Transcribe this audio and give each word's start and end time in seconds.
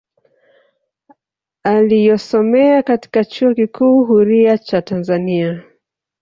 Aliyosomea 1.63 2.83
katika 2.83 3.25
chuo 3.25 3.53
kikuu 3.53 4.03
huria 4.05 4.57
cha 4.57 4.81
Tanzania 4.81 5.63